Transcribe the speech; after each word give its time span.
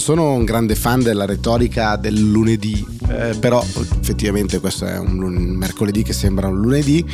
sono 0.00 0.32
un 0.32 0.44
grande 0.44 0.74
fan 0.74 1.02
della 1.02 1.26
retorica 1.26 1.96
del 1.96 2.18
lunedì, 2.18 2.84
eh, 3.08 3.36
però 3.38 3.62
effettivamente 3.62 4.58
questo 4.58 4.86
è 4.86 4.98
un, 4.98 5.22
un, 5.22 5.34
mercoledì 5.34 6.02
che 6.02 6.12
sembra 6.12 6.48
un 6.48 6.58
lunedì, 6.58 7.04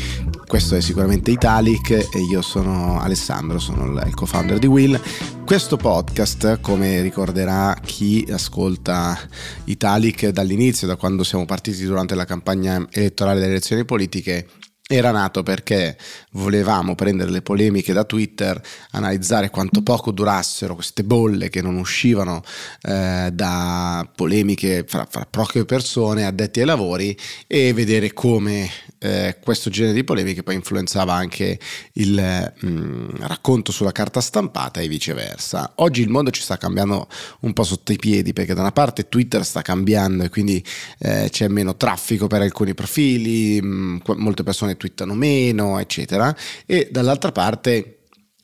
questo 0.46 0.76
è 0.76 0.80
sicuramente 0.80 1.30
Italic 1.30 1.90
e 1.90 2.20
io 2.30 2.40
sono 2.40 3.00
Alessandro, 3.00 3.58
sono 3.58 4.00
il 4.00 4.14
co-founder 4.14 4.58
di 4.58 4.66
Will. 4.66 4.98
Questo 5.44 5.76
podcast, 5.76 6.60
come 6.60 7.02
ricorderà 7.02 7.76
chi 7.84 8.26
ascolta 8.30 9.18
Italic 9.64 10.28
dall'inizio, 10.28 10.86
da 10.86 10.96
quando 10.96 11.24
siamo 11.24 11.44
partiti 11.44 11.84
durante 11.84 12.14
la 12.14 12.24
campagna 12.24 12.86
elettorale 12.90 13.40
delle 13.40 13.52
elezioni 13.52 13.84
politiche, 13.84 14.46
era 14.88 15.10
nato 15.10 15.42
perché 15.42 15.96
volevamo 16.32 16.94
prendere 16.94 17.32
le 17.32 17.42
polemiche 17.42 17.92
da 17.92 18.04
Twitter, 18.04 18.60
analizzare 18.92 19.50
quanto 19.50 19.82
poco 19.82 20.12
durassero 20.12 20.76
queste 20.76 21.02
bolle 21.02 21.50
che 21.50 21.60
non 21.60 21.76
uscivano 21.76 22.44
eh, 22.82 23.30
da 23.32 24.08
polemiche 24.14 24.84
fra, 24.86 25.04
fra 25.10 25.26
poche 25.28 25.64
persone 25.64 26.24
addetti 26.24 26.60
ai 26.60 26.66
lavori 26.66 27.16
e 27.48 27.72
vedere 27.72 28.12
come 28.12 28.70
eh, 28.98 29.38
questo 29.42 29.70
genere 29.70 29.92
di 29.92 30.04
polemiche 30.04 30.44
poi 30.44 30.54
influenzava 30.54 31.12
anche 31.12 31.58
il 31.94 32.52
mh, 32.60 32.68
mm, 32.68 33.08
racconto 33.22 33.72
sulla 33.72 33.92
carta 33.92 34.20
stampata 34.20 34.80
e 34.80 34.86
viceversa. 34.86 35.72
Oggi 35.76 36.00
il 36.00 36.10
mondo 36.10 36.30
ci 36.30 36.42
sta 36.42 36.56
cambiando 36.56 37.08
un 37.40 37.52
po' 37.52 37.64
sotto 37.64 37.90
i 37.92 37.96
piedi 37.96 38.32
perché 38.32 38.54
da 38.54 38.60
una 38.60 38.72
parte 38.72 39.08
Twitter 39.08 39.44
sta 39.44 39.62
cambiando 39.62 40.22
e 40.22 40.28
quindi 40.28 40.64
eh, 41.00 41.28
c'è 41.30 41.48
meno 41.48 41.76
traffico 41.76 42.28
per 42.28 42.42
alcuni 42.42 42.74
profili, 42.74 43.60
mh, 43.60 43.66
mm, 43.66 43.98
molte 44.14 44.44
persone 44.44 44.75
twittano 44.76 45.14
meno, 45.14 45.78
eccetera, 45.78 46.34
e 46.66 46.88
dall'altra 46.90 47.32
parte 47.32 47.96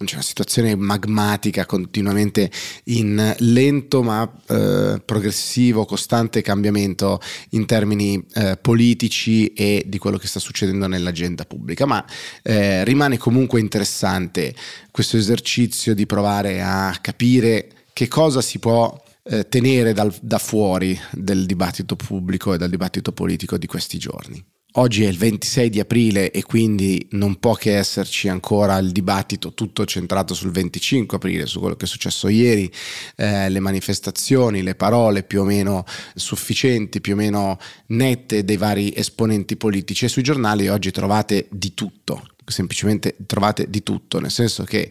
c'è 0.04 0.14
una 0.14 0.24
situazione 0.24 0.74
magmatica 0.74 1.66
continuamente 1.66 2.50
in 2.84 3.34
lento 3.38 4.02
ma 4.02 4.30
eh, 4.48 5.00
progressivo, 5.04 5.84
costante 5.84 6.42
cambiamento 6.42 7.20
in 7.50 7.66
termini 7.66 8.24
eh, 8.34 8.58
politici 8.60 9.52
e 9.52 9.84
di 9.86 9.98
quello 9.98 10.18
che 10.18 10.26
sta 10.26 10.40
succedendo 10.40 10.86
nell'agenda 10.86 11.44
pubblica, 11.44 11.86
ma 11.86 12.04
eh, 12.42 12.84
rimane 12.84 13.18
comunque 13.18 13.60
interessante 13.60 14.54
questo 14.90 15.16
esercizio 15.16 15.94
di 15.94 16.06
provare 16.06 16.62
a 16.62 16.96
capire 17.00 17.68
che 17.92 18.08
cosa 18.08 18.40
si 18.40 18.58
può 18.58 19.00
eh, 19.24 19.48
tenere 19.48 19.92
dal, 19.92 20.12
da 20.20 20.38
fuori 20.38 20.98
del 21.12 21.46
dibattito 21.46 21.96
pubblico 21.96 22.54
e 22.54 22.58
dal 22.58 22.70
dibattito 22.70 23.12
politico 23.12 23.56
di 23.56 23.66
questi 23.66 23.98
giorni. 23.98 24.44
Oggi 24.76 25.04
è 25.04 25.08
il 25.08 25.18
26 25.18 25.68
di 25.68 25.80
aprile 25.80 26.30
e 26.30 26.42
quindi 26.44 27.06
non 27.10 27.38
può 27.38 27.54
che 27.54 27.76
esserci 27.76 28.28
ancora 28.28 28.78
il 28.78 28.90
dibattito 28.90 29.52
tutto 29.52 29.84
centrato 29.84 30.32
sul 30.32 30.50
25 30.50 31.18
aprile, 31.18 31.44
su 31.44 31.60
quello 31.60 31.76
che 31.76 31.84
è 31.84 31.88
successo 31.88 32.28
ieri, 32.28 32.72
eh, 33.16 33.50
le 33.50 33.60
manifestazioni, 33.60 34.62
le 34.62 34.74
parole 34.74 35.24
più 35.24 35.42
o 35.42 35.44
meno 35.44 35.84
sufficienti, 36.14 37.02
più 37.02 37.12
o 37.12 37.16
meno 37.16 37.58
nette 37.88 38.46
dei 38.46 38.56
vari 38.56 38.94
esponenti 38.96 39.56
politici. 39.56 40.06
E 40.06 40.08
sui 40.08 40.22
giornali 40.22 40.68
oggi 40.68 40.90
trovate 40.90 41.48
di 41.50 41.74
tutto, 41.74 42.26
semplicemente 42.46 43.16
trovate 43.26 43.68
di 43.68 43.82
tutto, 43.82 44.20
nel 44.20 44.30
senso 44.30 44.64
che 44.64 44.90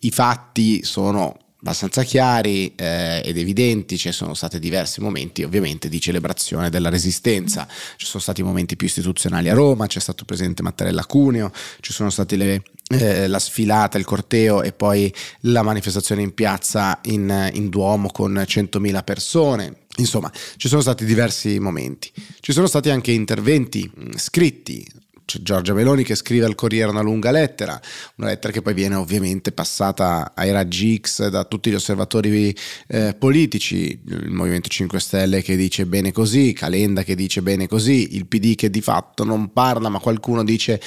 i 0.00 0.10
fatti 0.10 0.84
sono 0.84 1.43
abbastanza 1.64 2.02
chiari 2.02 2.74
eh, 2.76 3.22
ed 3.24 3.38
evidenti, 3.38 3.96
ci 3.96 4.12
sono 4.12 4.34
stati 4.34 4.58
diversi 4.58 5.00
momenti 5.00 5.42
ovviamente 5.42 5.88
di 5.88 5.98
celebrazione 5.98 6.68
della 6.68 6.90
resistenza, 6.90 7.66
ci 7.96 8.04
sono 8.04 8.22
stati 8.22 8.42
momenti 8.42 8.76
più 8.76 8.86
istituzionali 8.86 9.48
a 9.48 9.54
Roma, 9.54 9.86
c'è 9.86 9.98
stato 9.98 10.26
presente 10.26 10.62
Mattarella 10.62 11.06
Cuneo, 11.06 11.50
ci 11.80 11.94
sono 11.94 12.10
stati 12.10 12.36
le, 12.36 12.62
eh, 12.88 13.26
la 13.28 13.38
sfilata, 13.38 13.96
il 13.96 14.04
corteo 14.04 14.62
e 14.62 14.72
poi 14.72 15.12
la 15.40 15.62
manifestazione 15.62 16.20
in 16.20 16.34
piazza 16.34 17.00
in, 17.04 17.50
in 17.54 17.70
Duomo 17.70 18.10
con 18.10 18.34
100.000 18.34 19.02
persone. 19.02 19.76
Insomma, 19.96 20.30
ci 20.56 20.68
sono 20.68 20.82
stati 20.82 21.06
diversi 21.06 21.58
momenti. 21.60 22.12
Ci 22.40 22.52
sono 22.52 22.66
stati 22.66 22.90
anche 22.90 23.12
interventi 23.12 23.90
scritti 24.16 24.86
c'è 25.24 25.40
Giorgia 25.40 25.72
Meloni 25.72 26.04
che 26.04 26.14
scrive 26.14 26.44
al 26.44 26.54
Corriere 26.54 26.90
una 26.90 27.00
lunga 27.00 27.30
lettera, 27.30 27.80
una 28.16 28.28
lettera 28.28 28.52
che 28.52 28.60
poi 28.60 28.74
viene 28.74 28.94
ovviamente 28.94 29.52
passata 29.52 30.32
ai 30.34 30.50
raggi 30.52 31.00
X 31.00 31.28
da 31.28 31.44
tutti 31.44 31.70
gli 31.70 31.74
osservatori 31.74 32.54
eh, 32.88 33.14
politici, 33.18 33.98
il 34.06 34.30
Movimento 34.30 34.68
5 34.68 35.00
Stelle 35.00 35.42
che 35.42 35.56
dice 35.56 35.86
bene 35.86 36.12
così, 36.12 36.52
Calenda 36.52 37.02
che 37.02 37.14
dice 37.14 37.40
bene 37.40 37.66
così, 37.66 38.16
il 38.16 38.26
PD 38.26 38.54
che 38.54 38.68
di 38.68 38.82
fatto 38.82 39.24
non 39.24 39.52
parla 39.52 39.88
ma 39.88 39.98
qualcuno 39.98 40.44
dice 40.44 40.80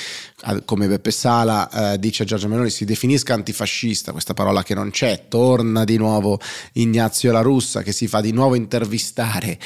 come 0.66 0.88
Beppe 0.88 1.12
Sala 1.12 1.94
eh, 1.94 2.00
dice 2.00 2.24
a 2.24 2.26
Giorgia 2.26 2.48
Meloni 2.48 2.70
si 2.70 2.86
definisca 2.86 3.34
antifascista, 3.34 4.12
questa 4.12 4.36
parola 4.36 4.62
che 4.62 4.76
non 4.76 4.92
c'è, 4.92 5.26
torna 5.28 5.84
di 5.84 5.98
nuovo 5.98 6.40
Ignazio 6.74 7.32
La 7.32 7.42
Russa 7.42 7.82
che 7.82 7.92
si 7.92 8.08
fa 8.08 8.22
di 8.22 8.32
nuovo 8.32 8.54
intervistare, 8.54 9.58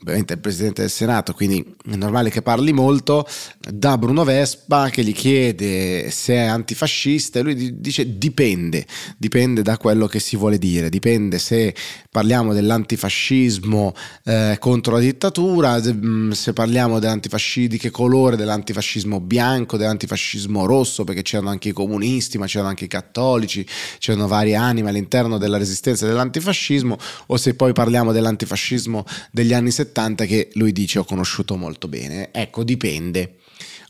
ovviamente 0.00 0.34
il 0.34 0.40
Presidente 0.40 0.82
del 0.82 0.90
Senato, 0.90 1.32
quindi 1.32 1.74
è 1.90 1.96
normale 1.96 2.28
che 2.28 2.42
parli 2.42 2.72
molto, 2.72 3.26
da 3.58 3.96
Bruno 3.96 4.09
Vespa 4.24 4.90
che 4.90 5.02
gli 5.04 5.12
chiede 5.12 6.10
se 6.10 6.34
è 6.34 6.46
antifascista 6.46 7.38
e 7.38 7.42
lui 7.42 7.80
dice 7.80 8.18
dipende, 8.18 8.86
dipende 9.16 9.62
da 9.62 9.76
quello 9.76 10.06
che 10.06 10.18
si 10.20 10.36
vuole 10.36 10.58
dire, 10.58 10.88
dipende 10.88 11.38
se 11.38 11.74
parliamo 12.10 12.52
dell'antifascismo 12.52 13.94
eh, 14.24 14.56
contro 14.58 14.94
la 14.94 15.00
dittatura, 15.00 15.80
se, 15.82 15.94
mm, 15.94 16.32
parliamo 16.54 16.98
dell'antifascismo, 16.98 17.68
di 17.68 17.78
che 17.78 17.90
colore, 17.90 18.36
dell'antifascismo 18.36 19.20
bianco, 19.20 19.76
dell'antifascismo 19.76 20.66
rosso, 20.66 21.04
perché 21.04 21.22
c'erano 21.22 21.50
anche 21.50 21.68
i 21.68 21.72
comunisti, 21.72 22.36
ma 22.36 22.46
c'erano 22.46 22.70
anche 22.70 22.84
i 22.84 22.88
cattolici, 22.88 23.66
c'erano 23.98 24.26
varie 24.26 24.54
anime 24.54 24.90
all'interno 24.90 25.38
della 25.38 25.56
resistenza 25.56 26.06
dell'antifascismo, 26.06 26.96
o 27.26 27.36
se 27.36 27.54
poi 27.54 27.72
parliamo 27.72 28.12
dell'antifascismo 28.12 29.04
degli 29.30 29.52
anni 29.52 29.70
70 29.70 30.24
che 30.24 30.50
lui 30.54 30.72
dice 30.72 30.98
ho 30.98 31.04
conosciuto 31.04 31.56
molto 31.56 31.88
bene. 31.88 32.30
Ecco, 32.32 32.64
dipende. 32.64 33.36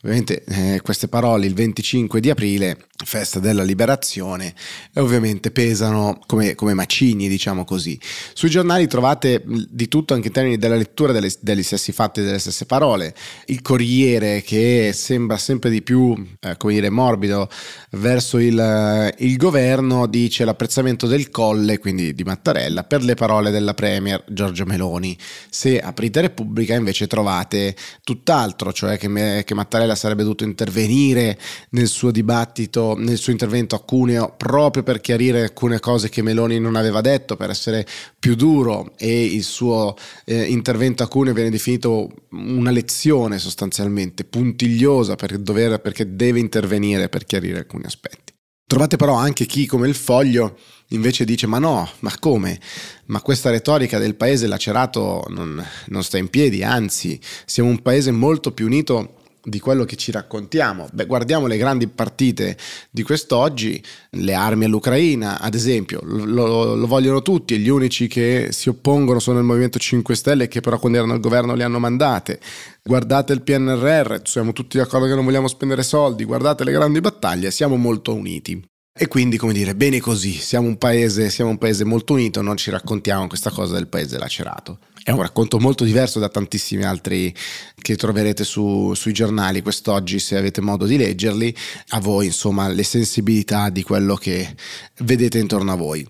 Ovviamente 0.02 0.44
eh, 0.44 0.80
queste 0.82 1.08
parole 1.08 1.44
il 1.44 1.52
25 1.52 2.20
di 2.20 2.30
aprile, 2.30 2.86
festa 3.04 3.38
della 3.38 3.62
liberazione, 3.62 4.54
ovviamente 4.94 5.50
pesano 5.50 6.18
come, 6.26 6.54
come, 6.54 6.72
macigni, 6.72 7.28
diciamo 7.28 7.64
così. 7.66 8.00
Sui 8.32 8.48
giornali 8.48 8.86
trovate 8.86 9.42
di 9.44 9.88
tutto 9.88 10.14
anche 10.14 10.28
in 10.28 10.32
termini 10.32 10.56
della 10.56 10.76
lettura 10.76 11.12
delle, 11.12 11.30
degli 11.40 11.62
stessi 11.62 11.92
fatti 11.92 12.20
e 12.20 12.24
delle 12.24 12.38
stesse 12.38 12.64
parole. 12.64 13.14
Il 13.46 13.60
Corriere 13.60 14.40
che 14.40 14.92
sembra 14.94 15.36
sempre 15.36 15.68
di 15.68 15.82
più, 15.82 16.14
eh, 16.40 16.56
come 16.56 16.72
dire, 16.72 16.88
morbido 16.88 17.50
verso 17.90 18.38
il, 18.38 19.14
il 19.18 19.36
governo, 19.36 20.06
dice 20.06 20.46
l'apprezzamento 20.46 21.06
del 21.06 21.28
Colle, 21.28 21.78
quindi 21.78 22.14
di 22.14 22.24
Mattarella, 22.24 22.84
per 22.84 23.02
le 23.02 23.14
parole 23.14 23.50
della 23.50 23.74
Premier 23.74 24.24
Giorgia 24.28 24.64
Meloni. 24.64 25.14
Se 25.50 25.78
aprite 25.78 26.22
Repubblica 26.22 26.74
invece 26.74 27.06
trovate 27.06 27.76
tutt'altro, 28.02 28.72
cioè 28.72 28.96
che, 28.96 29.42
che 29.44 29.54
Mattarella 29.54 29.89
Mattarella 29.90 29.94
sarebbe 29.94 30.22
dovuto 30.22 30.44
intervenire 30.44 31.38
nel 31.70 31.88
suo 31.88 32.10
dibattito, 32.10 32.94
nel 32.96 33.18
suo 33.18 33.32
intervento 33.32 33.74
a 33.74 33.80
Cuneo, 33.80 34.34
proprio 34.36 34.82
per 34.82 35.00
chiarire 35.00 35.42
alcune 35.42 35.80
cose 35.80 36.08
che 36.08 36.22
Meloni 36.22 36.58
non 36.58 36.76
aveva 36.76 37.00
detto, 37.00 37.36
per 37.36 37.50
essere 37.50 37.86
più 38.18 38.34
duro 38.34 38.92
e 38.96 39.24
il 39.24 39.42
suo 39.42 39.96
eh, 40.24 40.42
intervento 40.42 41.02
a 41.02 41.08
Cuneo 41.08 41.34
viene 41.34 41.50
definito 41.50 42.10
una 42.30 42.70
lezione 42.70 43.38
sostanzialmente, 43.38 44.24
puntigliosa 44.24 45.16
per 45.16 45.38
dover, 45.38 45.80
perché 45.80 46.14
deve 46.14 46.40
intervenire 46.40 47.08
per 47.08 47.24
chiarire 47.24 47.58
alcuni 47.58 47.84
aspetti. 47.84 48.32
Trovate 48.66 48.96
però 48.96 49.14
anche 49.14 49.46
chi 49.46 49.66
come 49.66 49.88
il 49.88 49.96
foglio 49.96 50.56
invece 50.90 51.24
dice 51.24 51.48
ma 51.48 51.58
no, 51.58 51.88
ma 52.00 52.12
come? 52.20 52.60
Ma 53.06 53.20
questa 53.20 53.50
retorica 53.50 53.98
del 53.98 54.14
paese 54.14 54.46
lacerato 54.46 55.24
non, 55.28 55.64
non 55.86 56.04
sta 56.04 56.18
in 56.18 56.28
piedi, 56.28 56.62
anzi 56.62 57.18
siamo 57.46 57.68
un 57.68 57.82
paese 57.82 58.12
molto 58.12 58.52
più 58.52 58.66
unito 58.66 59.19
di 59.42 59.58
quello 59.58 59.84
che 59.84 59.96
ci 59.96 60.10
raccontiamo. 60.10 60.88
Beh, 60.92 61.06
guardiamo 61.06 61.46
le 61.46 61.56
grandi 61.56 61.86
partite 61.88 62.56
di 62.90 63.02
quest'oggi, 63.02 63.82
le 64.10 64.34
armi 64.34 64.64
all'Ucraina, 64.64 65.40
ad 65.40 65.54
esempio, 65.54 66.00
lo, 66.02 66.74
lo, 66.74 66.86
vogliono 66.86 67.22
tutti, 67.22 67.58
gli 67.58 67.68
unici 67.68 68.06
che 68.06 68.48
si 68.50 68.68
oppongono 68.68 69.18
sono 69.18 69.38
il 69.38 69.44
Movimento 69.44 69.78
5 69.78 70.14
Stelle 70.14 70.48
che 70.48 70.60
però 70.60 70.78
quando 70.78 70.98
erano 70.98 71.12
al 71.12 71.20
governo 71.20 71.54
le 71.54 71.64
hanno 71.64 71.78
mandate. 71.78 72.40
Guardate 72.82 73.32
il 73.32 73.42
PNRR, 73.42 74.22
siamo 74.24 74.52
tutti 74.52 74.76
d'accordo 74.76 75.06
che 75.06 75.14
non 75.14 75.24
vogliamo 75.24 75.48
spendere 75.48 75.82
soldi, 75.82 76.24
guardate 76.24 76.64
le 76.64 76.72
grandi 76.72 77.00
battaglie, 77.00 77.50
siamo 77.50 77.76
molto 77.76 78.14
uniti. 78.14 78.62
E 78.92 79.06
quindi, 79.08 79.38
come 79.38 79.52
dire, 79.52 79.74
bene 79.74 80.00
così, 80.00 80.32
siamo 80.32 80.66
un 80.66 80.76
paese, 80.76 81.30
siamo 81.30 81.50
un 81.50 81.58
paese 81.58 81.84
molto 81.84 82.12
unito, 82.12 82.42
non 82.42 82.56
ci 82.56 82.70
raccontiamo 82.70 83.28
questa 83.28 83.50
cosa 83.50 83.74
del 83.74 83.86
paese 83.86 84.18
lacerato. 84.18 84.78
È 85.02 85.10
un 85.10 85.22
racconto 85.22 85.58
molto 85.58 85.84
diverso 85.84 86.18
da 86.18 86.28
tantissimi 86.28 86.84
altri 86.84 87.34
che 87.80 87.96
troverete 87.96 88.44
su, 88.44 88.92
sui 88.94 89.12
giornali 89.12 89.62
quest'oggi, 89.62 90.18
se 90.18 90.36
avete 90.36 90.60
modo 90.60 90.84
di 90.84 90.98
leggerli, 90.98 91.54
a 91.88 92.00
voi 92.00 92.26
insomma 92.26 92.68
le 92.68 92.82
sensibilità 92.82 93.70
di 93.70 93.82
quello 93.82 94.14
che 94.14 94.54
vedete 94.98 95.38
intorno 95.38 95.72
a 95.72 95.76
voi. 95.76 96.06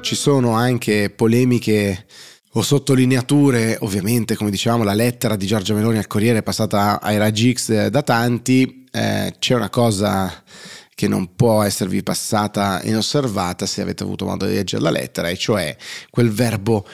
Ci 0.00 0.14
sono 0.14 0.52
anche 0.52 1.10
polemiche 1.10 2.06
o 2.52 2.62
sottolineature, 2.62 3.76
ovviamente 3.80 4.36
come 4.36 4.50
dicevamo 4.50 4.84
la 4.84 4.94
lettera 4.94 5.34
di 5.34 5.46
Giorgia 5.46 5.74
Meloni 5.74 5.98
al 5.98 6.06
Corriere 6.06 6.38
è 6.38 6.42
passata 6.42 7.00
ai 7.00 7.18
raggi 7.18 7.52
X 7.52 7.88
da 7.88 8.02
tanti, 8.02 8.86
eh, 8.92 9.34
c'è 9.38 9.54
una 9.54 9.70
cosa 9.70 10.32
che 10.98 11.06
non 11.06 11.36
può 11.36 11.62
esservi 11.62 12.02
passata 12.02 12.80
inosservata 12.82 13.66
se 13.66 13.82
avete 13.82 14.02
avuto 14.02 14.24
modo 14.24 14.46
di 14.46 14.54
leggere 14.54 14.82
la 14.82 14.90
lettera, 14.90 15.28
e 15.28 15.36
cioè 15.36 15.76
quel 16.10 16.32
verbo 16.32 16.84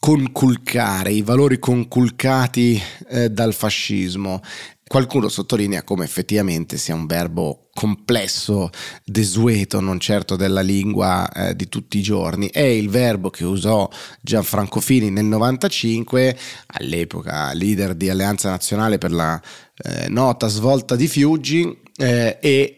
conculcare, 0.00 1.12
i 1.12 1.20
valori 1.20 1.58
conculcati 1.58 2.80
eh, 3.10 3.28
dal 3.28 3.52
fascismo. 3.52 4.40
Qualcuno 4.88 5.28
sottolinea 5.28 5.82
come 5.82 6.04
effettivamente 6.04 6.78
sia 6.78 6.94
un 6.94 7.04
verbo 7.04 7.68
complesso, 7.74 8.70
desueto, 9.04 9.80
non 9.80 10.00
certo 10.00 10.36
della 10.36 10.62
lingua 10.62 11.30
eh, 11.30 11.54
di 11.54 11.68
tutti 11.68 11.98
i 11.98 12.02
giorni. 12.02 12.48
È 12.48 12.60
il 12.60 12.88
verbo 12.88 13.28
che 13.28 13.44
usò 13.44 13.86
Gianfranco 14.22 14.80
Fini 14.80 15.10
nel 15.10 15.26
95, 15.26 16.38
all'epoca 16.68 17.52
leader 17.52 17.94
di 17.94 18.08
Alleanza 18.08 18.48
Nazionale 18.48 18.96
per 18.96 19.12
la 19.12 19.38
eh, 19.76 20.08
nota 20.08 20.48
svolta 20.48 20.96
di 20.96 21.06
Fiuggi, 21.06 21.80
eh, 21.98 22.38
e 22.40 22.76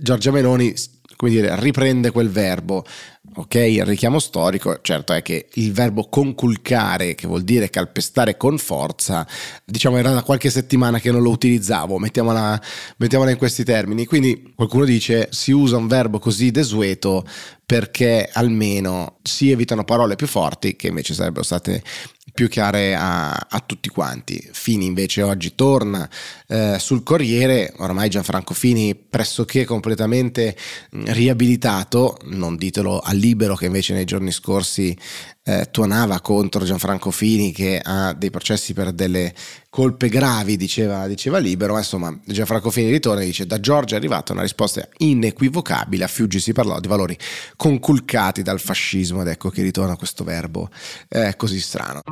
Giorgia 0.00 0.30
Meloni 0.30 0.74
come 1.16 1.30
dire, 1.30 1.58
riprende 1.60 2.10
quel 2.10 2.28
verbo. 2.28 2.84
Ok, 3.36 3.56
il 3.56 3.84
richiamo 3.84 4.20
storico, 4.20 4.78
certo 4.80 5.12
è 5.12 5.20
che 5.20 5.48
il 5.54 5.72
verbo 5.72 6.08
conculcare, 6.08 7.16
che 7.16 7.26
vuol 7.26 7.42
dire 7.42 7.68
calpestare 7.68 8.36
con 8.36 8.58
forza, 8.58 9.26
diciamo 9.64 9.96
era 9.96 10.12
da 10.12 10.22
qualche 10.22 10.50
settimana 10.50 11.00
che 11.00 11.10
non 11.10 11.20
lo 11.20 11.30
utilizzavo, 11.30 11.98
mettiamola, 11.98 12.62
mettiamola 12.98 13.32
in 13.32 13.36
questi 13.36 13.64
termini. 13.64 14.06
Quindi 14.06 14.52
qualcuno 14.54 14.84
dice 14.84 15.26
si 15.32 15.50
usa 15.50 15.76
un 15.76 15.88
verbo 15.88 16.20
così 16.20 16.52
desueto 16.52 17.26
perché 17.66 18.28
almeno 18.32 19.18
si 19.22 19.50
evitano 19.50 19.84
parole 19.84 20.14
più 20.14 20.28
forti 20.28 20.76
che 20.76 20.88
invece 20.88 21.14
sarebbero 21.14 21.42
state 21.42 21.82
più 22.34 22.48
chiare 22.48 22.94
a, 22.94 23.30
a 23.32 23.62
tutti 23.64 23.88
quanti. 23.88 24.50
Fini 24.52 24.86
invece 24.86 25.22
oggi 25.22 25.54
torna 25.54 26.08
eh, 26.48 26.76
sul 26.80 27.04
Corriere, 27.04 27.72
ormai 27.78 28.10
Gianfranco 28.10 28.54
Fini 28.54 28.94
pressoché 28.94 29.64
completamente 29.64 30.56
riabilitato, 30.90 32.18
non 32.24 32.56
ditelo 32.56 32.98
al 32.98 33.16
libero 33.24 33.54
che 33.54 33.66
invece 33.66 33.94
nei 33.94 34.04
giorni 34.04 34.30
scorsi 34.30 34.96
eh, 35.44 35.68
tuonava 35.70 36.20
contro 36.20 36.64
Gianfranco 36.64 37.10
Fini 37.10 37.52
che 37.52 37.80
ha 37.82 38.12
dei 38.12 38.30
processi 38.30 38.74
per 38.74 38.92
delle 38.92 39.32
colpe 39.70 40.08
gravi, 40.08 40.56
diceva, 40.56 41.06
diceva 41.06 41.38
libero, 41.38 41.72
ma 41.72 41.78
insomma 41.78 42.18
Gianfranco 42.24 42.70
Fini 42.70 42.90
ritorna 42.90 43.22
e 43.22 43.26
dice 43.26 43.46
da 43.46 43.58
Giorgia 43.60 43.94
è 43.94 43.98
arrivata 43.98 44.32
una 44.32 44.42
risposta 44.42 44.86
inequivocabile, 44.98 46.04
a 46.04 46.08
Fiuggi 46.08 46.38
si 46.38 46.52
parlò 46.52 46.78
di 46.80 46.88
valori 46.88 47.16
conculcati 47.56 48.42
dal 48.42 48.60
fascismo. 48.60 49.22
Ed 49.22 49.28
ecco 49.28 49.48
che 49.48 49.62
ritorna 49.62 49.96
questo 49.96 50.22
verbo 50.22 50.68
eh, 51.08 51.34
così 51.36 51.60
strano. 51.60 52.02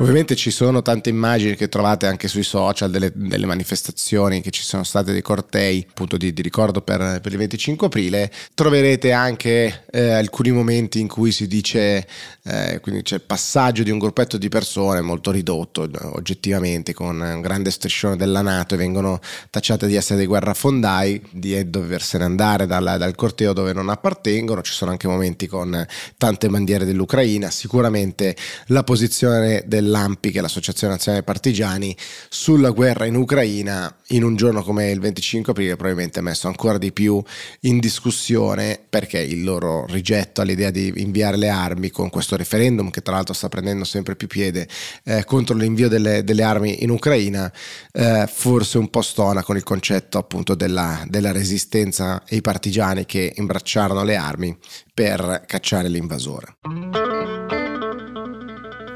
Ovviamente 0.00 0.34
ci 0.34 0.50
sono 0.50 0.80
tante 0.80 1.10
immagini 1.10 1.56
che 1.56 1.68
trovate 1.68 2.06
anche 2.06 2.26
sui 2.26 2.42
social 2.42 2.90
delle, 2.90 3.12
delle 3.14 3.44
manifestazioni 3.44 4.40
che 4.40 4.50
ci 4.50 4.62
sono 4.62 4.82
state 4.82 5.12
dei 5.12 5.20
cortei 5.20 5.86
appunto 5.86 6.16
di, 6.16 6.32
di 6.32 6.40
ricordo 6.40 6.80
per, 6.80 7.20
per, 7.20 7.30
il 7.30 7.36
25 7.36 7.86
aprile. 7.86 8.32
Troverete 8.54 9.12
anche 9.12 9.84
eh, 9.90 10.12
alcuni 10.12 10.52
momenti 10.52 11.00
in 11.00 11.06
cui 11.06 11.32
si 11.32 11.46
dice, 11.46 12.06
eh, 12.44 12.78
quindi 12.80 13.02
c'è 13.02 13.16
il 13.16 13.20
passaggio 13.20 13.82
di 13.82 13.90
un 13.90 13.98
gruppetto 13.98 14.38
di 14.38 14.48
persone 14.48 15.02
molto 15.02 15.30
ridotto 15.30 15.86
oggettivamente 16.14 16.94
con 16.94 17.20
un 17.20 17.42
grande 17.42 17.70
striscione 17.70 18.16
della 18.16 18.40
Nato 18.40 18.76
e 18.76 18.78
vengono 18.78 19.20
tacciate 19.50 19.86
di 19.86 19.96
essere 19.96 20.16
dei 20.16 20.26
guerrafondai, 20.26 21.28
di 21.30 21.68
doversene 21.68 22.24
andare 22.24 22.64
dal, 22.66 22.96
dal 22.96 23.14
corteo 23.14 23.52
dove 23.52 23.74
non 23.74 23.90
appartengono. 23.90 24.62
Ci 24.62 24.72
sono 24.72 24.92
anche 24.92 25.08
momenti 25.08 25.46
con 25.46 25.86
tante 26.16 26.48
bandiere 26.48 26.86
dell'Ucraina. 26.86 27.50
Sicuramente 27.50 28.34
la 28.68 28.82
posizione 28.82 29.62
del 29.66 29.88
dell'AMPI, 29.90 30.30
che 30.30 30.38
è 30.38 30.40
l'Associazione 30.40 30.92
Nazionale 30.92 31.24
Partigiani, 31.24 31.96
sulla 32.28 32.70
guerra 32.70 33.06
in 33.06 33.16
Ucraina 33.16 33.92
in 34.08 34.22
un 34.22 34.36
giorno 34.36 34.62
come 34.62 34.90
il 34.90 35.00
25 35.00 35.52
aprile 35.52 35.76
probabilmente 35.76 36.20
messo 36.20 36.46
ancora 36.46 36.78
di 36.78 36.92
più 36.92 37.22
in 37.60 37.78
discussione 37.78 38.80
perché 38.88 39.20
il 39.20 39.44
loro 39.44 39.86
rigetto 39.86 40.40
all'idea 40.40 40.70
di 40.70 40.92
inviare 40.96 41.36
le 41.36 41.48
armi 41.48 41.90
con 41.90 42.10
questo 42.10 42.36
referendum 42.36 42.90
che 42.90 43.02
tra 43.02 43.14
l'altro 43.14 43.34
sta 43.34 43.48
prendendo 43.48 43.84
sempre 43.84 44.16
più 44.16 44.26
piede 44.26 44.68
eh, 45.04 45.24
contro 45.24 45.56
l'invio 45.56 45.88
delle, 45.88 46.24
delle, 46.24 46.42
armi 46.42 46.82
in 46.82 46.90
Ucraina, 46.90 47.52
eh, 47.92 48.28
forse 48.32 48.78
un 48.78 48.88
po' 48.88 49.02
stona 49.02 49.42
con 49.42 49.56
il 49.56 49.62
concetto 49.62 50.18
appunto 50.18 50.54
della, 50.54 51.04
della 51.06 51.32
resistenza 51.32 52.22
e 52.26 52.36
i 52.36 52.40
partigiani 52.40 53.04
che 53.04 53.32
imbracciarono 53.36 54.02
le 54.02 54.16
armi 54.16 54.56
per 54.92 55.44
cacciare 55.46 55.88
l'invasore. 55.88 56.56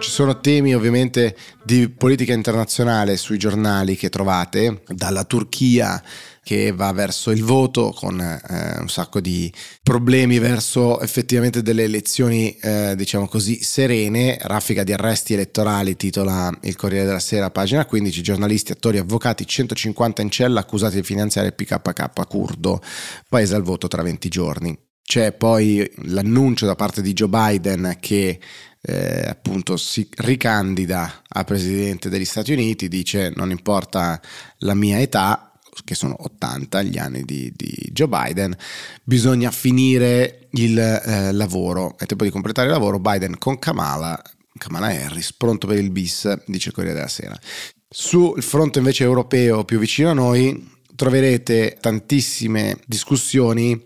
Ci 0.05 0.11
sono 0.11 0.39
temi 0.39 0.75
ovviamente 0.75 1.35
di 1.65 1.89
politica 1.89 2.35
internazionale 2.35 3.17
sui 3.17 3.39
giornali 3.39 3.97
che 3.97 4.11
trovate, 4.11 4.83
dalla 4.87 5.25
Turchia 5.25 6.01
che 6.43 6.73
va 6.73 6.93
verso 6.93 7.31
il 7.31 7.43
voto 7.43 7.91
con 7.91 8.21
eh, 8.21 8.81
un 8.81 8.89
sacco 8.91 9.19
di 9.19 9.51
problemi 9.83 10.39
verso 10.39 11.01
effettivamente 11.01 11.63
delle 11.63 11.85
elezioni 11.85 12.55
eh, 12.59 12.93
diciamo 12.95 13.27
così 13.27 13.63
serene, 13.63 14.37
raffica 14.43 14.85
di 14.85 14.93
arresti 14.93 15.33
elettorali 15.33 15.97
titola 15.97 16.53
il 16.65 16.77
Corriere 16.77 17.07
della 17.07 17.19
Sera 17.19 17.51
pagina 17.51 17.87
15 17.87 18.23
giornalisti, 18.23 18.73
attori, 18.73 18.99
avvocati 18.99 19.47
150 19.47 20.21
in 20.21 20.29
cella 20.29 20.61
accusati 20.61 20.97
di 20.97 21.03
finanziare 21.03 21.47
il 21.47 21.55
PKK 21.55 22.29
curdo. 22.29 22.83
Paese 23.27 23.55
al 23.55 23.63
voto 23.63 23.89
tra 23.89 24.03
20 24.03 24.29
giorni. 24.29 24.79
C'è 25.03 25.33
poi 25.33 25.91
l'annuncio 26.05 26.67
da 26.67 26.75
parte 26.75 27.01
di 27.01 27.15
Joe 27.15 27.29
Biden 27.29 27.97
che 28.01 28.39
eh, 28.87 29.25
appunto 29.27 29.79
si 29.79 30.07
ricandida 30.19 31.23
a 31.27 31.45
presidente 31.45 32.11
degli 32.11 32.27
Stati 32.27 32.53
Uniti, 32.53 32.89
dice 32.89 33.33
non 33.35 33.51
importa 33.51 34.21
la 34.59 34.75
mia 34.75 35.01
età, 35.01 35.53
che 35.85 35.95
sono 35.95 36.15
80 36.19 36.83
gli 36.83 36.99
anni 36.99 37.25
di, 37.25 37.53
di 37.57 37.89
Joe 37.93 38.09
Biden, 38.09 38.57
bisogna 39.03 39.51
finire 39.51 40.49
il 40.53 40.79
eh, 40.79 41.33
lavoro. 41.33 41.97
È 41.99 42.07
tempo 42.07 42.25
di 42.25 42.31
completare 42.31 42.69
il 42.69 42.75
lavoro. 42.75 43.01
Biden 43.01 43.39
con 43.39 43.59
Kamala, 43.59 44.21
Kamala 44.59 44.89
Harris, 44.89 45.33
pronto 45.33 45.67
per 45.67 45.79
il 45.79 45.91
bis, 45.91 46.45
dice 46.47 46.71
Corriere 46.71 46.97
della 46.97 47.09
Sera. 47.09 47.39
Sul 47.89 48.43
fronte 48.43 48.79
invece 48.79 49.05
europeo 49.05 49.65
più 49.65 49.79
vicino 49.79 50.11
a 50.11 50.15
noi 50.15 50.73
troverete 50.95 51.79
tantissime 51.81 52.79
discussioni 52.87 53.83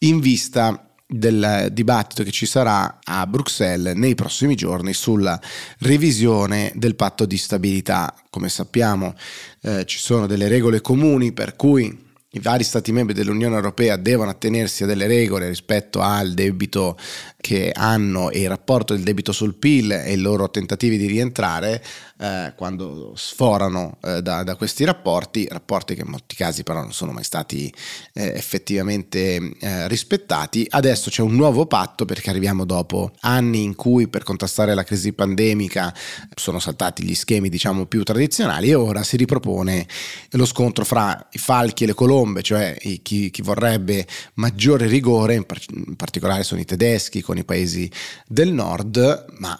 in 0.00 0.20
vista 0.20 0.89
del 1.10 1.68
dibattito 1.72 2.22
che 2.22 2.30
ci 2.30 2.46
sarà 2.46 3.00
a 3.02 3.26
Bruxelles 3.26 3.96
nei 3.96 4.14
prossimi 4.14 4.54
giorni 4.54 4.92
sulla 4.94 5.38
revisione 5.78 6.72
del 6.76 6.94
patto 6.94 7.26
di 7.26 7.36
stabilità. 7.36 8.14
Come 8.30 8.48
sappiamo 8.48 9.14
eh, 9.62 9.84
ci 9.86 9.98
sono 9.98 10.26
delle 10.26 10.48
regole 10.48 10.80
comuni 10.80 11.32
per 11.32 11.56
cui 11.56 12.08
i 12.32 12.38
vari 12.38 12.62
Stati 12.62 12.92
membri 12.92 13.12
dell'Unione 13.12 13.56
Europea 13.56 13.96
devono 13.96 14.30
attenersi 14.30 14.84
a 14.84 14.86
delle 14.86 15.08
regole 15.08 15.48
rispetto 15.48 16.00
al 16.00 16.32
debito 16.32 16.96
che 17.40 17.72
hanno 17.74 18.30
e 18.30 18.42
il 18.42 18.48
rapporto 18.48 18.94
del 18.94 19.02
debito 19.02 19.32
sul 19.32 19.54
PIL 19.54 19.90
e 19.90 20.12
i 20.12 20.16
loro 20.16 20.48
tentativi 20.48 20.96
di 20.96 21.06
rientrare 21.06 21.82
eh, 22.20 22.52
quando 22.54 23.12
sforano 23.16 23.96
eh, 24.02 24.20
da, 24.20 24.42
da, 24.42 24.54
questi 24.54 24.84
rapporti, 24.84 25.48
rapporti 25.50 25.94
che 25.94 26.02
in 26.02 26.08
molti 26.08 26.34
casi 26.34 26.62
però 26.62 26.80
non 26.82 26.92
sono 26.92 27.12
mai 27.12 27.24
stati 27.24 27.72
eh, 28.12 28.32
effettivamente 28.34 29.36
eh, 29.58 29.88
rispettati. 29.88 30.66
Adesso 30.68 31.08
c'è 31.08 31.22
un 31.22 31.34
nuovo 31.34 31.64
patto 31.64 32.04
perché 32.04 32.28
arriviamo 32.28 32.66
dopo 32.66 33.12
anni 33.20 33.62
in 33.62 33.74
cui 33.74 34.08
per 34.08 34.22
contrastare 34.22 34.74
la 34.74 34.84
crisi 34.84 35.14
pandemica 35.14 35.94
sono 36.34 36.58
saltati 36.58 37.04
gli 37.04 37.14
schemi 37.14 37.48
diciamo 37.48 37.86
più 37.86 38.02
tradizionali 38.02 38.68
e 38.68 38.74
ora 38.74 39.02
si 39.02 39.16
ripropone 39.16 39.86
lo 40.32 40.44
scontro 40.44 40.84
fra 40.84 41.28
i 41.32 41.38
falchi 41.38 41.84
e 41.84 41.86
le 41.86 41.94
colombe, 41.94 42.42
cioè 42.42 42.76
chi, 43.02 43.30
chi 43.30 43.42
vorrebbe 43.42 44.06
maggiore 44.34 44.86
rigore, 44.86 45.36
in, 45.36 45.44
par- 45.44 45.64
in 45.74 45.96
particolare 45.96 46.42
sono 46.42 46.60
i 46.60 46.66
tedeschi 46.66 47.22
con 47.22 47.38
i 47.38 47.44
paesi 47.44 47.90
del 48.26 48.52
nord, 48.52 49.24
ma 49.38 49.58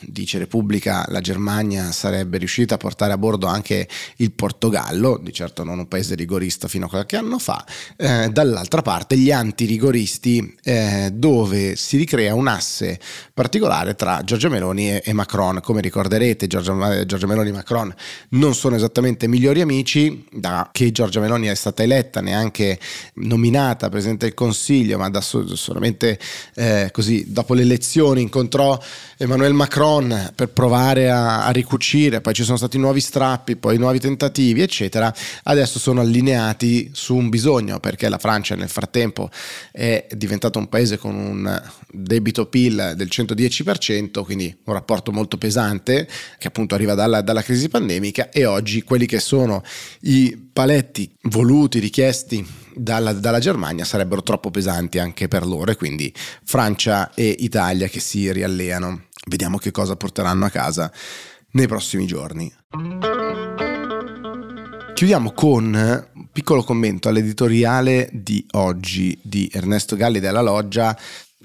dice 0.00 0.38
Repubblica, 0.38 1.04
la 1.08 1.20
Germania 1.20 1.90
sarebbe 1.92 2.38
riuscita 2.38 2.74
a 2.74 2.78
portare 2.78 3.12
a 3.12 3.18
bordo 3.18 3.46
anche 3.46 3.88
il 4.16 4.32
Portogallo, 4.32 5.18
di 5.22 5.32
certo 5.32 5.64
non 5.64 5.78
un 5.78 5.88
paese 5.88 6.14
rigorista 6.14 6.68
fino 6.68 6.86
a 6.86 6.88
qualche 6.88 7.16
anno 7.16 7.38
fa, 7.38 7.64
eh, 7.96 8.28
dall'altra 8.30 8.82
parte 8.82 9.16
gli 9.16 9.30
antirigoristi 9.30 10.56
eh, 10.62 11.10
dove 11.12 11.76
si 11.76 11.96
ricrea 11.96 12.34
un 12.34 12.48
asse 12.48 12.98
particolare 13.34 13.94
tra 13.94 14.22
Giorgia 14.22 14.48
Meloni 14.48 14.90
e, 14.90 15.02
e 15.04 15.12
Macron. 15.12 15.60
Come 15.60 15.80
ricorderete 15.80 16.46
Giorgia, 16.46 17.04
Giorgia, 17.04 17.26
Meloni 17.26 17.48
e 17.48 17.52
Macron 17.52 17.94
non 18.30 18.54
sono 18.54 18.76
esattamente 18.76 19.26
migliori 19.26 19.60
amici, 19.60 20.26
da 20.32 20.68
che 20.72 20.92
Giorgia 20.92 21.20
Meloni 21.20 21.46
è 21.46 21.54
stata 21.54 21.82
eletta, 21.82 22.20
neanche 22.20 22.78
nominata 23.14 23.88
Presidente 23.88 24.26
del 24.26 24.34
Consiglio, 24.34 24.98
ma 24.98 25.10
da 25.10 25.20
solamente 25.20 26.18
eh, 26.54 26.90
così 26.92 27.32
dopo 27.32 27.54
le 27.54 27.62
elezioni 27.62 28.22
incontrò 28.22 28.78
Emmanuel 29.16 29.54
Macron 29.54 29.86
Macron 29.88 30.32
per 30.34 30.50
provare 30.50 31.10
a, 31.10 31.46
a, 31.46 31.50
ricucire, 31.50 32.20
poi 32.20 32.34
ci 32.34 32.44
sono 32.44 32.58
stati 32.58 32.78
nuovi 32.78 33.00
strappi, 33.00 33.56
poi 33.56 33.78
nuovi 33.78 33.98
tentativi, 33.98 34.60
eccetera, 34.60 35.12
adesso 35.44 35.78
sono 35.78 36.00
allineati 36.00 36.90
su 36.92 37.16
un 37.16 37.28
bisogno, 37.30 37.80
perché 37.80 38.08
la 38.08 38.18
Francia 38.18 38.54
nel 38.54 38.68
frattempo 38.68 39.30
è 39.72 40.06
diventato 40.14 40.58
un 40.58 40.68
paese 40.68 40.98
con 40.98 41.14
un 41.14 41.62
debito 41.90 42.46
PIL 42.46 42.92
del 42.96 43.08
110%, 43.10 44.24
quindi 44.24 44.54
un 44.64 44.74
rapporto 44.74 45.10
molto 45.10 45.38
pesante 45.38 46.06
che 46.38 46.48
appunto 46.48 46.74
arriva 46.74 46.94
dalla, 46.94 47.22
dalla 47.22 47.42
crisi 47.42 47.68
pandemica 47.68 48.28
e 48.28 48.44
oggi 48.44 48.82
quelli 48.82 49.06
che 49.06 49.20
sono 49.20 49.62
i 50.02 50.36
paletti 50.52 51.10
voluti, 51.22 51.78
richiesti 51.78 52.46
dalla, 52.74 53.12
dalla, 53.12 53.38
Germania 53.38 53.84
sarebbero 53.84 54.22
troppo 54.22 54.50
pesanti 54.50 54.98
anche 54.98 55.28
per 55.28 55.46
loro 55.46 55.70
e 55.70 55.76
quindi 55.76 56.12
Francia 56.44 57.12
e 57.14 57.36
Italia 57.40 57.88
che 57.88 58.00
si 58.00 58.30
rialleano. 58.30 59.07
Vediamo 59.28 59.58
che 59.58 59.70
cosa 59.70 59.94
porteranno 59.94 60.46
a 60.46 60.50
casa 60.50 60.90
nei 61.52 61.66
prossimi 61.66 62.06
giorni. 62.06 62.52
Chiudiamo 64.94 65.32
con 65.32 65.64
un 65.74 66.28
piccolo 66.32 66.64
commento 66.64 67.08
all'editoriale 67.08 68.08
di 68.12 68.44
oggi 68.52 69.16
di 69.22 69.48
Ernesto 69.52 69.94
Galli 69.94 70.18
della 70.18 70.40
Loggia 70.40 70.98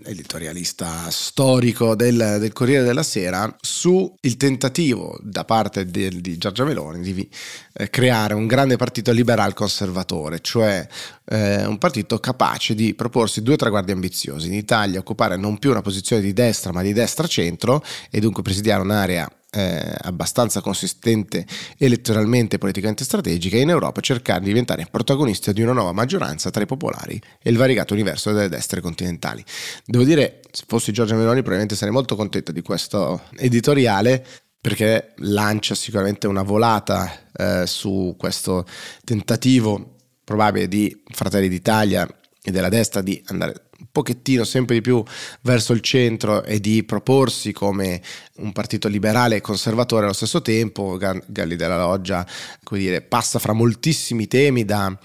editorialista 0.06 1.10
storico 1.12 1.96
del, 1.96 2.38
del, 2.40 2.52
Corriere 2.52 2.84
della 2.84 3.04
Sera, 3.04 3.56
su 3.62 4.14
il 4.22 4.38
tentativo 4.38 5.18
da 5.22 5.46
parte 5.46 5.86
de, 5.86 6.10
di 6.20 6.38
Giorgia 6.38 6.64
Meloni 6.64 7.14
di 7.14 7.30
eh, 7.74 7.90
creare 7.90 8.34
un 8.34 8.48
grande 8.48 8.76
partito 8.76 9.12
liberal 9.12 9.54
conservatore, 9.54 10.40
cioè 10.42 10.86
eh, 11.26 11.66
un 11.66 11.78
partito 11.78 12.20
capace 12.20 12.74
di 12.74 12.96
proporsi 12.96 13.44
due 13.44 13.56
traguardi 13.56 13.92
ambiziosi, 13.92 14.48
in 14.48 14.56
Italia 14.56 15.00
occupare 15.00 15.38
non 15.38 15.60
più 15.60 15.70
una 15.70 15.82
posizione 15.82 16.22
di 16.22 16.34
destra 16.34 16.72
ma 16.72 16.82
di 16.82 16.94
destra-centro 16.94 17.84
e 18.10 18.20
dunque 18.20 18.42
presidiare 18.42 18.82
un'area 18.82 19.30
eh, 19.54 19.96
abbastanza 20.02 20.62
consistente 20.62 21.46
elettoralmente 21.78 22.58
politicamente 22.58 23.04
strategica 23.04 23.56
e 23.56 23.62
in 23.62 23.70
Europa 23.70 24.02
cercare 24.02 24.40
di 24.40 24.48
diventare 24.48 24.88
protagonista 24.90 25.52
di 25.52 25.62
una 25.62 25.74
nuova 25.74 25.92
maggioranza 25.92 26.50
tra 26.50 26.64
i 26.64 26.66
popolari 26.66 27.22
e 27.42 27.50
il 27.50 27.58
variegato 27.58 27.94
universo 27.94 28.32
delle 28.32 28.50
destre 28.50 28.82
continentali. 28.82 29.44
Devo 29.86 30.04
dire, 30.04 30.42
se 30.52 30.64
fossi 30.68 30.92
Giorgia 30.92 31.14
Meloni 31.14 31.38
probabilmente 31.38 31.76
sarei 31.76 31.94
molto 31.94 32.16
contento 32.16 32.52
di 32.52 32.62
questo 32.62 33.24
editoriale 33.38 34.26
perché 34.60 35.14
lancia 35.18 35.76
sicuramente 35.76 36.26
una 36.26 36.42
volata 36.42 37.12
eh, 37.34 37.68
su 37.68 38.16
questo 38.18 38.66
tentativo 39.04 39.98
probabile 40.24 40.68
di 40.68 41.04
Fratelli 41.12 41.50
d'Italia 41.50 42.08
e 42.42 42.52
della 42.52 42.70
destra 42.70 43.02
di 43.02 43.22
andare 43.28 43.70
pochettino 43.92 44.44
sempre 44.44 44.76
di 44.76 44.82
più 44.82 45.04
verso 45.42 45.74
il 45.74 45.82
centro 45.82 46.44
e 46.44 46.60
di 46.60 46.84
proporsi 46.84 47.52
come 47.52 48.02
un 48.38 48.52
partito 48.52 48.88
liberale 48.88 49.38
e 49.38 49.42
conservatore 49.42 50.06
allo 50.06 50.14
stesso 50.14 50.42
tempo. 50.42 50.98
Galli 50.98 51.56
della 51.56 51.78
Loggia 51.78 52.26
dire, 52.70 53.02
passa 53.02 53.40
fra 53.40 53.54
moltissimi 53.54 54.28
temi 54.28 54.66
da 54.66 54.98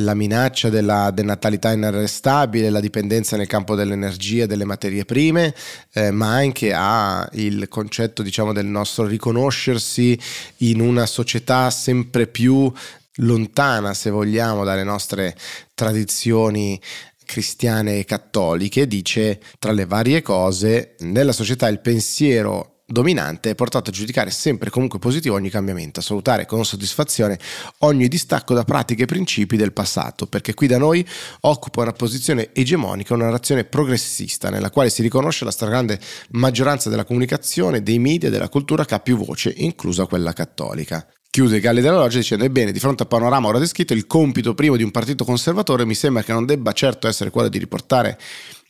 la 0.00 0.14
minaccia 0.14 0.68
della 0.68 1.10
denatalità 1.10 1.72
inarrestabile, 1.72 2.70
la 2.70 2.80
dipendenza 2.80 3.36
nel 3.36 3.46
campo 3.46 3.74
dell'energia 3.74 4.44
e 4.44 4.46
delle 4.46 4.64
materie 4.64 5.04
prime, 5.04 5.54
eh, 5.92 6.10
ma 6.10 6.34
anche 6.34 6.72
a 6.72 7.28
il 7.32 7.66
concetto 7.68 8.22
diciamo, 8.22 8.52
del 8.52 8.66
nostro 8.66 9.06
riconoscersi 9.06 10.18
in 10.58 10.80
una 10.80 11.06
società 11.06 11.70
sempre 11.70 12.26
più 12.26 12.72
lontana, 13.16 13.94
se 13.94 14.10
vogliamo, 14.10 14.64
dalle 14.64 14.84
nostre 14.84 15.36
tradizioni 15.74 16.80
cristiane 17.28 17.98
e 17.98 18.06
cattoliche, 18.06 18.86
dice 18.86 19.38
tra 19.58 19.70
le 19.72 19.84
varie 19.84 20.22
cose, 20.22 20.94
nella 21.00 21.32
società 21.32 21.68
il 21.68 21.80
pensiero 21.80 22.76
dominante 22.90 23.50
è 23.50 23.54
portato 23.54 23.90
a 23.90 23.92
giudicare 23.92 24.30
sempre 24.30 24.70
comunque 24.70 24.98
positivo 24.98 25.34
ogni 25.34 25.50
cambiamento, 25.50 26.00
a 26.00 26.02
salutare 26.02 26.46
con 26.46 26.64
soddisfazione 26.64 27.38
ogni 27.80 28.08
distacco 28.08 28.54
da 28.54 28.64
pratiche 28.64 29.02
e 29.02 29.06
principi 29.06 29.58
del 29.58 29.74
passato, 29.74 30.26
perché 30.26 30.54
qui 30.54 30.68
da 30.68 30.78
noi 30.78 31.06
occupa 31.40 31.82
una 31.82 31.92
posizione 31.92 32.48
egemonica, 32.54 33.12
una 33.12 33.26
narrazione 33.26 33.64
progressista, 33.64 34.48
nella 34.48 34.70
quale 34.70 34.88
si 34.88 35.02
riconosce 35.02 35.44
la 35.44 35.50
stragrande 35.50 36.00
maggioranza 36.30 36.88
della 36.88 37.04
comunicazione, 37.04 37.82
dei 37.82 37.98
media 37.98 38.30
della 38.30 38.48
cultura 38.48 38.86
che 38.86 38.94
ha 38.94 39.00
più 39.00 39.18
voce, 39.18 39.52
inclusa 39.54 40.06
quella 40.06 40.32
cattolica. 40.32 41.06
Chiude 41.30 41.60
Galli 41.60 41.82
della 41.82 41.98
Loggia 41.98 42.16
dicendo 42.16 42.44
ebbene 42.44 42.72
di 42.72 42.78
fronte 42.78 43.02
al 43.02 43.08
panorama 43.08 43.48
ora 43.48 43.58
descritto 43.58 43.92
il 43.92 44.06
compito 44.06 44.54
primo 44.54 44.76
di 44.76 44.82
un 44.82 44.90
partito 44.90 45.24
conservatore 45.24 45.84
mi 45.84 45.94
sembra 45.94 46.22
che 46.22 46.32
non 46.32 46.46
debba 46.46 46.72
certo 46.72 47.06
essere 47.06 47.30
quello 47.30 47.48
di 47.48 47.58
riportare 47.58 48.18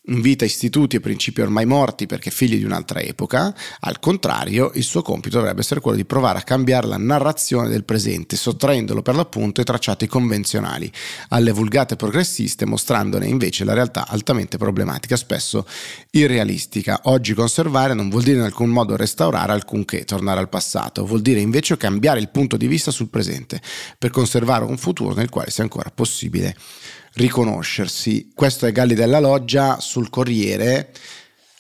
in 0.08 0.20
vita 0.20 0.44
istituti 0.44 0.96
e 0.96 1.00
principi 1.00 1.40
ormai 1.40 1.66
morti 1.66 2.06
perché 2.06 2.30
figli 2.30 2.56
di 2.56 2.64
un'altra 2.64 3.00
epoca, 3.00 3.54
al 3.80 3.98
contrario 3.98 4.70
il 4.74 4.82
suo 4.82 5.02
compito 5.02 5.38
dovrebbe 5.38 5.60
essere 5.60 5.80
quello 5.80 5.96
di 5.96 6.04
provare 6.04 6.38
a 6.38 6.42
cambiare 6.42 6.86
la 6.86 6.96
narrazione 6.96 7.68
del 7.68 7.84
presente, 7.84 8.36
sottraendolo 8.36 9.02
per 9.02 9.14
l'appunto 9.14 9.60
ai 9.60 9.66
tracciati 9.66 10.06
convenzionali, 10.06 10.90
alle 11.28 11.52
vulgate 11.52 11.96
progressiste, 11.96 12.66
mostrandone 12.66 13.26
invece 13.26 13.64
la 13.64 13.74
realtà 13.74 14.06
altamente 14.08 14.58
problematica, 14.58 15.16
spesso 15.16 15.66
irrealistica. 16.10 17.00
Oggi 17.04 17.34
conservare 17.34 17.94
non 17.94 18.08
vuol 18.08 18.22
dire 18.22 18.38
in 18.38 18.44
alcun 18.44 18.70
modo 18.70 18.96
restaurare 18.96 19.52
alcunché, 19.52 20.04
tornare 20.04 20.40
al 20.40 20.48
passato, 20.48 21.04
vuol 21.04 21.22
dire 21.22 21.40
invece 21.40 21.76
cambiare 21.76 22.20
il 22.20 22.30
punto 22.30 22.56
di 22.56 22.66
vista 22.66 22.90
sul 22.90 23.08
presente, 23.08 23.60
per 23.98 24.10
conservare 24.10 24.64
un 24.64 24.76
futuro 24.78 25.14
nel 25.14 25.28
quale 25.28 25.50
sia 25.50 25.62
ancora 25.62 25.90
possibile 25.94 26.56
riconoscersi. 27.14 28.30
Questo 28.34 28.66
è 28.66 28.72
Galli 28.72 28.94
della 28.94 29.20
Loggia 29.20 29.80
sul 29.80 30.10
Corriere. 30.10 30.92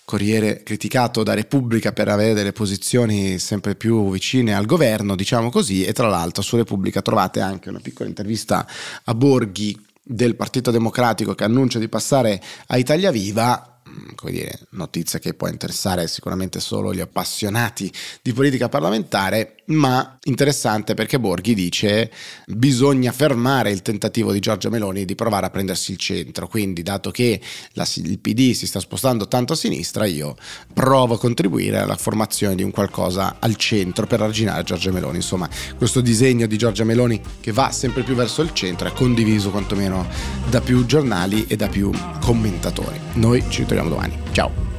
Corriere 0.04 0.62
criticato 0.62 1.22
da 1.22 1.34
Repubblica 1.34 1.92
per 1.92 2.08
avere 2.08 2.32
delle 2.32 2.52
posizioni 2.52 3.38
sempre 3.38 3.74
più 3.74 4.10
vicine 4.10 4.54
al 4.54 4.64
governo, 4.64 5.14
diciamo 5.14 5.50
così, 5.50 5.84
e 5.84 5.92
tra 5.92 6.08
l'altro 6.08 6.42
su 6.42 6.56
Repubblica 6.56 7.02
trovate 7.02 7.40
anche 7.40 7.68
una 7.68 7.80
piccola 7.80 8.08
intervista 8.08 8.66
a 9.04 9.14
Borghi 9.14 9.78
del 10.02 10.36
Partito 10.36 10.70
Democratico 10.70 11.34
che 11.34 11.44
annuncia 11.44 11.78
di 11.78 11.88
passare 11.88 12.40
a 12.68 12.78
Italia 12.78 13.10
Viva 13.10 13.77
come 14.14 14.32
dire, 14.32 14.58
notizia 14.70 15.18
che 15.18 15.34
può 15.34 15.48
interessare 15.48 16.08
sicuramente 16.08 16.58
solo 16.60 16.92
gli 16.92 17.00
appassionati 17.00 17.90
di 18.20 18.32
politica 18.32 18.68
parlamentare, 18.68 19.56
ma 19.66 20.18
interessante 20.24 20.94
perché 20.94 21.20
Borghi 21.20 21.54
dice 21.54 22.10
bisogna 22.46 23.12
fermare 23.12 23.70
il 23.70 23.82
tentativo 23.82 24.32
di 24.32 24.40
Giorgia 24.40 24.70
Meloni 24.70 25.04
di 25.04 25.14
provare 25.14 25.46
a 25.46 25.50
prendersi 25.50 25.92
il 25.92 25.98
centro, 25.98 26.48
quindi 26.48 26.82
dato 26.82 27.10
che 27.10 27.40
la, 27.72 27.86
il 27.96 28.18
PD 28.18 28.52
si 28.52 28.66
sta 28.66 28.80
spostando 28.80 29.28
tanto 29.28 29.52
a 29.52 29.56
sinistra, 29.56 30.04
io 30.06 30.36
provo 30.72 31.14
a 31.14 31.18
contribuire 31.18 31.78
alla 31.78 31.96
formazione 31.96 32.54
di 32.54 32.62
un 32.62 32.70
qualcosa 32.70 33.36
al 33.38 33.56
centro 33.56 34.06
per 34.06 34.20
arginare 34.20 34.64
Giorgia 34.64 34.90
Meloni. 34.90 35.16
Insomma, 35.16 35.48
questo 35.76 36.00
disegno 36.00 36.46
di 36.46 36.56
Giorgia 36.56 36.84
Meloni 36.84 37.20
che 37.40 37.52
va 37.52 37.70
sempre 37.70 38.02
più 38.02 38.14
verso 38.14 38.42
il 38.42 38.52
centro 38.52 38.88
è 38.88 38.92
condiviso 38.92 39.50
quantomeno 39.50 40.06
da 40.48 40.60
più 40.60 40.86
giornali 40.86 41.46
e 41.46 41.56
da 41.56 41.68
più 41.68 41.90
commentatori. 42.20 42.98
Noi 43.14 43.44
ci 43.48 43.64
ritroviamo 43.78 43.88
domani. 43.88 44.18
Ciao! 44.32 44.77